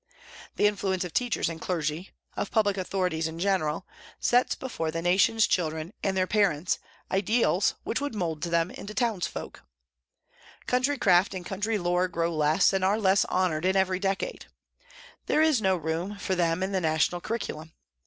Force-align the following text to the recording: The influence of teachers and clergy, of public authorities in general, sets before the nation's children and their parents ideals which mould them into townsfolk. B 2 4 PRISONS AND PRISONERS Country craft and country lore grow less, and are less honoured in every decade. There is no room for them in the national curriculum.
The 0.55 0.65
influence 0.65 1.03
of 1.03 1.13
teachers 1.13 1.47
and 1.47 1.61
clergy, 1.61 2.09
of 2.35 2.49
public 2.49 2.75
authorities 2.75 3.27
in 3.27 3.37
general, 3.39 3.85
sets 4.19 4.55
before 4.55 4.89
the 4.89 4.99
nation's 4.99 5.45
children 5.45 5.93
and 6.01 6.17
their 6.17 6.25
parents 6.25 6.79
ideals 7.11 7.75
which 7.83 7.99
mould 8.01 8.41
them 8.41 8.71
into 8.71 8.95
townsfolk. 8.95 9.59
B 9.59 9.61
2 10.65 10.65
4 10.65 10.65
PRISONS 10.65 10.65
AND 10.65 10.67
PRISONERS 10.67 10.71
Country 10.71 10.97
craft 11.27 11.33
and 11.35 11.45
country 11.45 11.77
lore 11.77 12.07
grow 12.07 12.35
less, 12.35 12.73
and 12.73 12.83
are 12.83 12.99
less 12.99 13.25
honoured 13.25 13.63
in 13.63 13.75
every 13.75 13.99
decade. 13.99 14.47
There 15.27 15.43
is 15.43 15.61
no 15.61 15.75
room 15.75 16.17
for 16.17 16.33
them 16.33 16.63
in 16.63 16.71
the 16.71 16.81
national 16.81 17.21
curriculum. 17.21 17.73